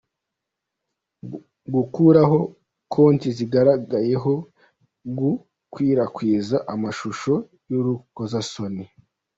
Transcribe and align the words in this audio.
gukuraho 1.73 2.39
konti 2.93 3.27
zigaragayeho 3.37 4.33
gukwirakwiza 5.17 6.57
amashusho 6.73 7.33
y’urukozasoni. 7.69 8.83